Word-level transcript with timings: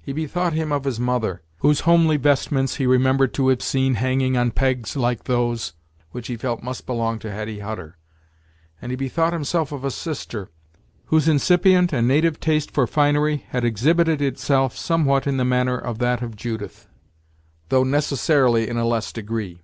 He 0.00 0.14
bethought 0.14 0.54
him 0.54 0.72
of 0.72 0.84
his 0.84 0.98
mother, 0.98 1.42
whose 1.58 1.80
homely 1.80 2.16
vestments 2.16 2.76
he 2.76 2.86
remembered 2.86 3.34
to 3.34 3.48
have 3.48 3.60
seen 3.60 3.96
hanging 3.96 4.34
on 4.34 4.52
pegs 4.52 4.96
like 4.96 5.24
those 5.24 5.74
which 6.12 6.28
he 6.28 6.36
felt 6.38 6.62
must 6.62 6.86
belong 6.86 7.18
to 7.18 7.30
Hetty 7.30 7.58
Hutter; 7.58 7.98
and 8.80 8.90
he 8.90 8.96
bethought 8.96 9.34
himself 9.34 9.72
of 9.72 9.84
a 9.84 9.90
sister, 9.90 10.48
whose 11.08 11.28
incipient 11.28 11.92
and 11.92 12.08
native 12.08 12.40
taste 12.40 12.70
for 12.70 12.86
finery 12.86 13.44
had 13.50 13.66
exhibited 13.66 14.22
itself 14.22 14.74
somewhat 14.74 15.26
in 15.26 15.36
the 15.36 15.44
manner 15.44 15.76
of 15.76 15.98
that 15.98 16.22
of 16.22 16.36
Judith, 16.36 16.88
though 17.68 17.84
necessarily 17.84 18.66
in 18.70 18.78
a 18.78 18.86
less 18.86 19.12
degree. 19.12 19.60